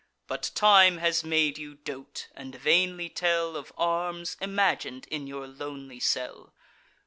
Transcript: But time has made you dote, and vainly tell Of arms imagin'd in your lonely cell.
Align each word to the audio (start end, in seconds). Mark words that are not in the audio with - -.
But 0.25 0.49
time 0.55 0.97
has 0.97 1.23
made 1.23 1.59
you 1.59 1.75
dote, 1.75 2.27
and 2.35 2.55
vainly 2.55 3.07
tell 3.07 3.55
Of 3.55 3.71
arms 3.77 4.35
imagin'd 4.41 5.05
in 5.11 5.27
your 5.27 5.45
lonely 5.45 5.99
cell. 5.99 6.55